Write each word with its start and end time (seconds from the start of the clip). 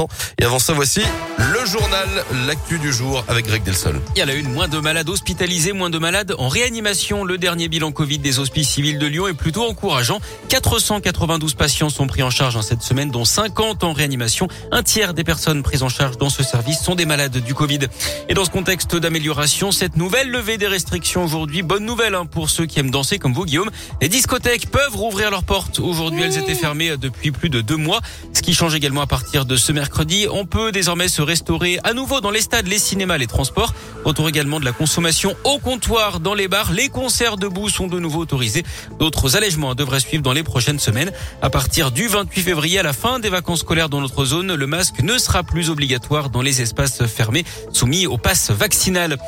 No. 0.00 0.08
Et 0.40 0.44
avant 0.44 0.58
ça, 0.58 0.72
voici 0.72 1.02
le 1.38 1.66
journal, 1.66 2.08
l'actu 2.46 2.78
du 2.78 2.92
jour 2.92 3.24
avec 3.28 3.46
Greg 3.46 3.62
Delsol. 3.62 4.00
Il 4.14 4.18
y 4.18 4.22
a 4.22 4.34
une, 4.34 4.52
moins 4.52 4.68
de 4.68 4.78
malades 4.78 5.08
hospitalisés, 5.08 5.72
moins 5.72 5.90
de 5.90 5.98
malades 5.98 6.34
en 6.38 6.48
réanimation. 6.48 7.24
Le 7.24 7.36
dernier 7.38 7.68
bilan 7.68 7.92
Covid 7.92 8.18
des 8.18 8.38
hospices 8.38 8.68
civils 8.68 8.98
de 8.98 9.06
Lyon 9.06 9.28
est 9.28 9.34
plutôt 9.34 9.68
encourageant. 9.68 10.20
492 10.48 11.54
patients 11.54 11.90
sont 11.90 12.06
pris 12.06 12.22
en 12.22 12.30
charge 12.30 12.56
en 12.56 12.62
cette 12.62 12.82
semaine, 12.82 13.10
dont 13.10 13.24
50 13.24 13.84
en 13.84 13.92
réanimation. 13.92 14.48
Un 14.70 14.82
tiers 14.82 15.12
des 15.12 15.24
personnes 15.24 15.62
prises 15.62 15.82
en 15.82 15.88
charge 15.88 16.16
dans 16.18 16.30
ce 16.30 16.42
service 16.42 16.80
sont 16.80 16.94
des 16.94 17.06
malades 17.06 17.36
du 17.38 17.54
Covid. 17.54 17.80
Et 18.28 18.34
dans 18.34 18.44
ce 18.44 18.50
contexte 18.50 18.96
d'amélioration, 18.96 19.72
cette 19.72 19.96
nouvelle 19.96 20.30
levée 20.30 20.56
des 20.56 20.68
restrictions 20.68 21.24
aujourd'hui, 21.24 21.62
bonne 21.62 21.84
nouvelle 21.84 22.14
hein, 22.14 22.26
pour 22.26 22.48
ceux 22.48 22.66
qui 22.66 22.80
aiment 22.80 22.90
danser 22.90 23.18
comme 23.18 23.34
vous, 23.34 23.44
Guillaume. 23.44 23.70
Les 24.00 24.08
discothèques 24.08 24.70
peuvent 24.70 24.96
rouvrir 24.96 25.30
leurs 25.30 25.44
portes. 25.44 25.80
Aujourd'hui, 25.80 26.22
elles 26.22 26.38
étaient 26.38 26.54
fermées 26.54 26.96
depuis 26.96 27.30
plus 27.30 27.50
de 27.50 27.60
deux 27.60 27.76
mois. 27.76 28.00
Ce 28.32 28.42
qui 28.42 28.54
change 28.54 28.74
également 28.74 29.02
à 29.02 29.06
partir 29.06 29.44
de 29.44 29.56
ce 29.56 29.72
mercredi. 29.72 30.26
On 30.32 30.46
peut 30.46 30.72
désormais 30.72 31.08
se 31.08 31.22
restaurer 31.22 31.78
à 31.84 31.92
nouveau 31.92 32.20
dans 32.20 32.30
les 32.30 32.40
stades, 32.40 32.66
les 32.66 32.78
cinémas, 32.78 33.18
les 33.18 33.26
transports. 33.26 33.74
Retour 34.04 34.28
également 34.28 34.60
de 34.60 34.64
la 34.64 34.72
consommation 34.72 35.34
au 35.44 35.58
comptoir 35.58 36.20
dans 36.20 36.34
les 36.34 36.48
bars. 36.48 36.72
Les 36.72 36.88
concerts 36.88 37.36
debout 37.36 37.68
sont 37.68 37.86
de 37.86 37.98
nouveau 37.98 38.20
autorisés. 38.20 38.64
D'autres 38.98 39.36
allègements 39.36 39.74
devraient 39.74 40.00
suivre 40.00 40.22
dans 40.22 40.32
les 40.32 40.42
prochaines 40.42 40.78
semaines. 40.78 41.12
À 41.42 41.50
partir 41.50 41.90
du 41.90 42.06
28 42.06 42.42
février, 42.42 42.78
à 42.78 42.82
la 42.82 42.92
fin 42.92 43.18
des 43.18 43.28
vacances 43.28 43.60
scolaires 43.60 43.88
dans 43.88 44.00
notre 44.00 44.24
zone, 44.24 44.54
le 44.54 44.66
masque 44.66 45.00
ne 45.02 45.18
sera 45.18 45.42
plus 45.42 45.70
obligatoire 45.70 46.30
dans 46.30 46.42
les 46.42 46.62
espaces 46.62 47.04
fermés 47.06 47.44
soumis 47.72 48.06
au 48.06 48.18
pass 48.18 48.50
vaccinal. 48.50 49.18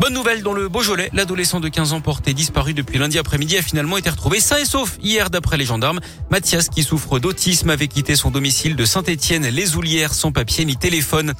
Bonne 0.00 0.12
nouvelle 0.12 0.42
dans 0.42 0.52
le 0.52 0.68
Beaujolais, 0.68 1.08
l'adolescent 1.12 1.60
de 1.60 1.68
15 1.68 1.92
ans 1.92 2.00
porté 2.00 2.34
disparu 2.34 2.74
depuis 2.74 2.98
lundi 2.98 3.18
après-midi 3.18 3.56
a 3.56 3.62
finalement 3.62 3.96
été 3.96 4.10
retrouvé 4.10 4.40
sain 4.40 4.56
et 4.56 4.64
sauf 4.64 4.98
hier 5.00 5.30
d'après 5.30 5.56
les 5.56 5.64
gendarmes. 5.64 6.00
Mathias, 6.30 6.68
qui 6.68 6.82
souffre 6.82 7.18
d'autisme, 7.18 7.70
avait 7.70 7.86
quitté 7.86 8.16
son 8.16 8.30
domicile 8.30 8.76
de 8.76 8.84
Saint-Étienne-les-Oulières 8.84 10.12
sans 10.12 10.32
papier 10.32 10.64
ni 10.64 10.76
téléphone. 10.76 11.34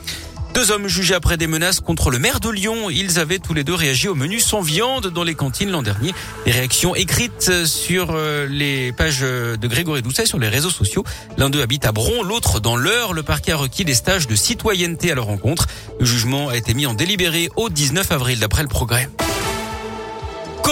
Deux 0.54 0.70
hommes 0.70 0.86
jugés 0.86 1.14
après 1.14 1.36
des 1.36 1.48
menaces 1.48 1.80
contre 1.80 2.12
le 2.12 2.20
maire 2.20 2.38
de 2.38 2.48
Lyon. 2.48 2.88
Ils 2.88 3.18
avaient 3.18 3.40
tous 3.40 3.54
les 3.54 3.64
deux 3.64 3.74
réagi 3.74 4.06
au 4.06 4.14
menu 4.14 4.38
sans 4.38 4.60
viande 4.60 5.08
dans 5.08 5.24
les 5.24 5.34
cantines 5.34 5.68
l'an 5.68 5.82
dernier. 5.82 6.14
Des 6.46 6.52
réactions 6.52 6.94
écrites 6.94 7.66
sur 7.66 8.12
euh, 8.12 8.46
les 8.46 8.92
pages 8.92 9.22
de 9.22 9.66
Grégory 9.66 10.00
Doucet 10.00 10.26
sur 10.26 10.38
les 10.38 10.48
réseaux 10.48 10.70
sociaux. 10.70 11.02
L'un 11.38 11.50
d'eux 11.50 11.60
habite 11.60 11.84
à 11.86 11.90
Bron, 11.90 12.22
l'autre 12.22 12.60
dans 12.60 12.76
l'heure. 12.76 13.14
Le 13.14 13.24
parquet 13.24 13.50
a 13.50 13.56
requis 13.56 13.84
des 13.84 13.94
stages 13.94 14.28
de 14.28 14.36
citoyenneté 14.36 15.10
à 15.10 15.16
leur 15.16 15.24
rencontre. 15.24 15.66
Le 15.98 16.06
jugement 16.06 16.50
a 16.50 16.56
été 16.56 16.72
mis 16.72 16.86
en 16.86 16.94
délibéré 16.94 17.50
au 17.56 17.68
19 17.68 18.12
avril 18.12 18.38
d'après 18.38 18.62
le 18.62 18.68
progrès. 18.68 19.08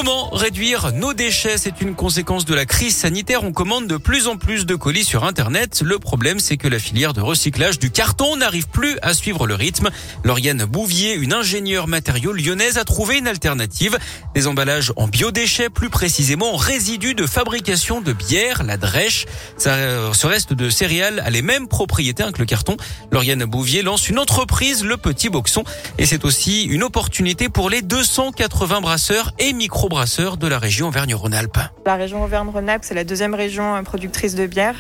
Comment 0.05 0.31
réduire 0.31 0.91
nos 0.91 1.14
déchets? 1.14 1.58
C'est 1.58 1.81
une 1.81 1.95
conséquence 1.95 2.45
de 2.45 2.56
la 2.56 2.67
crise 2.67 2.97
sanitaire. 2.97 3.45
On 3.45 3.53
commande 3.53 3.86
de 3.86 3.97
plus 3.97 4.27
en 4.27 4.36
plus 4.36 4.67
de 4.67 4.75
colis 4.75 5.05
sur 5.05 5.22
Internet. 5.22 5.81
Le 5.84 6.00
problème, 6.00 6.41
c'est 6.41 6.56
que 6.56 6.67
la 6.67 6.81
filière 6.81 7.12
de 7.12 7.20
recyclage 7.20 7.78
du 7.78 7.92
carton 7.92 8.34
n'arrive 8.34 8.67
plus 8.67 8.98
à 9.03 9.14
suivre 9.14 9.47
le 9.47 9.55
rythme. 9.55 9.91
Lauriane 10.25 10.64
Bouvier, 10.64 11.14
une 11.14 11.33
ingénieure 11.33 11.86
matériaux 11.86 12.33
lyonnaise, 12.33 12.78
a 12.78 12.84
trouvé 12.84 13.19
une 13.19 13.28
alternative. 13.28 13.97
Des 14.34 14.48
emballages 14.48 14.92
en 14.97 15.06
biodéchets, 15.06 15.70
plus 15.70 15.89
précisément 15.89 16.55
en 16.55 16.56
résidus 16.56 17.14
de 17.14 17.25
fabrication 17.25 18.00
de 18.00 18.12
bière, 18.12 18.64
la 18.64 18.78
drèche. 18.78 19.27
Ça, 19.56 20.12
ce 20.12 20.27
reste 20.27 20.53
de 20.53 20.69
céréales 20.69 21.20
a 21.20 21.30
les 21.30 21.42
mêmes 21.42 21.69
propriétés 21.69 22.25
que 22.34 22.41
le 22.41 22.47
carton. 22.47 22.77
Lauriane 23.12 23.45
Bouvier 23.45 23.83
lance 23.83 24.08
une 24.08 24.19
entreprise, 24.19 24.83
le 24.83 24.97
Petit 24.97 25.28
Boxon. 25.28 25.62
Et 25.98 26.06
c'est 26.06 26.25
aussi 26.25 26.64
une 26.64 26.83
opportunité 26.83 27.48
pour 27.48 27.70
les 27.70 27.83
280 27.83 28.80
brasseurs 28.80 29.33
et 29.39 29.53
micro 29.53 29.92
brasseurs 29.93 30.39
de 30.39 30.47
la 30.47 30.59
région 30.59 30.89
Auvergne-Rhône-Alpes. 30.89 31.59
La 31.85 31.97
région 31.97 32.25
Auvergne-Rhône-Alpes, 32.25 32.83
c'est 32.83 32.95
la 32.95 33.05
deuxième 33.05 33.35
région 33.35 33.77
euh, 33.77 33.83
productrice 33.83 34.35
de 34.35 34.47
bière. 34.47 34.75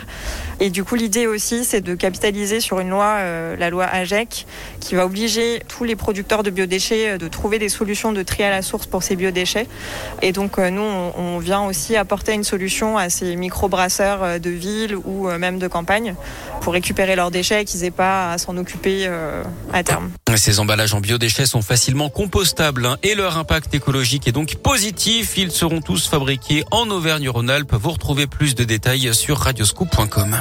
Et 0.58 0.70
du 0.70 0.84
coup, 0.84 0.94
l'idée 0.94 1.26
aussi, 1.26 1.66
c'est 1.66 1.82
de 1.82 1.94
capitaliser 1.94 2.60
sur 2.60 2.80
une 2.80 2.88
loi, 2.88 3.16
euh, 3.18 3.54
la 3.56 3.68
loi 3.68 3.84
AGEC, 3.84 4.46
qui 4.80 4.94
va 4.94 5.04
obliger 5.04 5.62
tous 5.68 5.84
les 5.84 5.96
producteurs 5.96 6.42
de 6.42 6.48
biodéchets 6.48 7.10
euh, 7.10 7.18
de 7.18 7.28
trouver 7.28 7.58
des 7.58 7.68
solutions 7.68 8.12
de 8.12 8.22
tri 8.22 8.42
à 8.42 8.48
la 8.48 8.62
source 8.62 8.86
pour 8.86 9.02
ces 9.02 9.14
biodéchets. 9.14 9.68
Et 10.22 10.32
donc, 10.32 10.56
nous, 10.56 10.80
on, 10.80 11.38
vient 11.38 11.62
aussi 11.62 11.96
apporter 11.96 12.32
une 12.32 12.44
solution 12.44 12.96
à 12.96 13.10
ces 13.10 13.36
micro-brasseurs 13.36 14.40
de 14.40 14.50
ville 14.50 14.96
ou 14.96 15.28
même 15.28 15.58
de 15.58 15.66
campagne 15.66 16.14
pour 16.60 16.72
récupérer 16.72 17.16
leurs 17.16 17.30
déchets 17.30 17.62
et 17.62 17.64
qu'ils 17.64 17.80
n'aient 17.80 17.90
pas 17.90 18.32
à 18.32 18.38
s'en 18.38 18.56
occuper 18.56 19.08
à 19.72 19.82
terme. 19.82 20.12
Ces 20.36 20.60
emballages 20.60 20.94
en 20.94 21.00
biodéchets 21.00 21.46
sont 21.46 21.62
facilement 21.62 22.10
compostables 22.10 22.86
hein, 22.86 22.96
et 23.02 23.14
leur 23.14 23.36
impact 23.38 23.74
écologique 23.74 24.28
est 24.28 24.32
donc 24.32 24.54
positif. 24.56 24.91
Ils 25.36 25.50
seront 25.50 25.80
tous 25.80 26.06
fabriqués 26.06 26.64
en 26.70 26.88
Auvergne-Rhône-Alpes. 26.90 27.74
Vous 27.74 27.90
retrouvez 27.90 28.26
plus 28.26 28.54
de 28.54 28.64
détails 28.64 29.14
sur 29.14 29.38
radioscoop.com. 29.38 30.36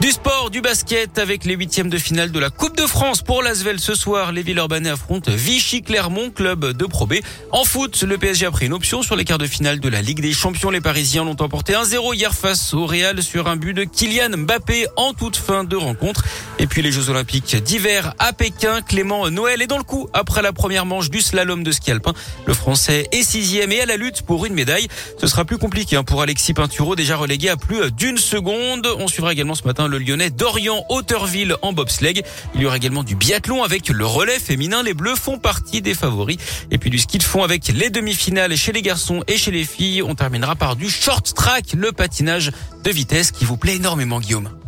Du 0.00 0.12
sport, 0.12 0.48
du 0.48 0.62
basket 0.62 1.18
avec 1.18 1.44
les 1.44 1.54
huitièmes 1.54 1.90
de 1.90 1.98
finale 1.98 2.32
de 2.32 2.38
la 2.38 2.48
Coupe 2.48 2.74
de 2.74 2.86
France 2.86 3.20
pour 3.20 3.42
l'Asvel 3.42 3.78
ce 3.78 3.94
soir. 3.94 4.32
Les 4.32 4.42
Villeurbanais 4.42 4.88
affrontent 4.88 5.30
Vichy 5.30 5.82
Clermont, 5.82 6.30
club 6.30 6.72
de 6.72 6.86
Pro 6.86 7.06
B. 7.06 7.16
En 7.52 7.64
foot, 7.64 8.02
le 8.02 8.16
PSG 8.16 8.46
a 8.46 8.50
pris 8.50 8.64
une 8.64 8.72
option 8.72 9.02
sur 9.02 9.14
les 9.14 9.26
quarts 9.26 9.36
de 9.36 9.46
finale 9.46 9.78
de 9.78 9.88
la 9.90 10.00
Ligue 10.00 10.22
des 10.22 10.32
Champions. 10.32 10.70
Les 10.70 10.80
Parisiens 10.80 11.24
l'ont 11.24 11.36
emporté 11.38 11.74
1-0 11.74 12.14
hier 12.14 12.32
face 12.32 12.72
au 12.72 12.86
Real 12.86 13.22
sur 13.22 13.46
un 13.46 13.56
but 13.56 13.74
de 13.74 13.84
Kylian 13.84 14.38
Mbappé 14.38 14.86
en 14.96 15.12
toute 15.12 15.36
fin 15.36 15.64
de 15.64 15.76
rencontre. 15.76 16.24
Et 16.58 16.66
puis 16.66 16.80
les 16.80 16.92
Jeux 16.92 17.10
Olympiques 17.10 17.54
d'hiver 17.56 18.14
à 18.18 18.32
Pékin, 18.32 18.80
Clément 18.80 19.28
Noël 19.28 19.60
est 19.60 19.66
dans 19.66 19.78
le 19.78 19.84
coup 19.84 20.08
après 20.14 20.40
la 20.40 20.54
première 20.54 20.86
manche 20.86 21.10
du 21.10 21.20
slalom 21.20 21.62
de 21.62 21.72
ski 21.72 21.90
alpin. 21.90 22.14
Le 22.46 22.54
Français 22.54 23.06
est 23.12 23.22
sixième 23.22 23.70
et 23.70 23.82
à 23.82 23.86
la 23.86 23.98
lutte 23.98 24.22
pour 24.22 24.46
une 24.46 24.54
médaille. 24.54 24.88
Ce 25.20 25.26
sera 25.26 25.44
plus 25.44 25.58
compliqué 25.58 25.96
hein, 25.96 26.04
pour 26.04 26.22
Alexis 26.22 26.54
Pinturo, 26.54 26.96
déjà 26.96 27.16
relégué 27.16 27.50
à 27.50 27.58
plus 27.58 27.92
d'une 27.92 28.16
seconde. 28.16 28.88
On 28.98 29.06
suivra 29.06 29.32
également 29.32 29.54
ce 29.54 29.64
matin 29.64 29.89
le 29.90 29.98
lyonnais 29.98 30.30
Dorian 30.30 30.84
Hauteurville 30.88 31.56
en 31.62 31.72
bobsleigh. 31.72 32.22
Il 32.54 32.62
y 32.62 32.66
aura 32.66 32.76
également 32.76 33.02
du 33.02 33.16
biathlon 33.16 33.62
avec 33.62 33.88
le 33.88 34.06
relais 34.06 34.38
féminin. 34.38 34.82
Les 34.82 34.94
Bleus 34.94 35.16
font 35.16 35.38
partie 35.38 35.82
des 35.82 35.94
favoris. 35.94 36.38
Et 36.70 36.78
puis 36.78 36.90
du 36.90 36.98
ski 36.98 37.18
de 37.18 37.22
fond 37.22 37.42
avec 37.42 37.68
les 37.68 37.90
demi-finales 37.90 38.56
chez 38.56 38.72
les 38.72 38.82
garçons 38.82 39.22
et 39.26 39.36
chez 39.36 39.50
les 39.50 39.64
filles. 39.64 40.02
On 40.02 40.14
terminera 40.14 40.54
par 40.54 40.76
du 40.76 40.88
short 40.88 41.34
track, 41.34 41.72
le 41.74 41.92
patinage 41.92 42.52
de 42.84 42.90
vitesse 42.90 43.32
qui 43.32 43.44
vous 43.44 43.56
plaît 43.56 43.76
énormément 43.76 44.20
Guillaume. 44.20 44.59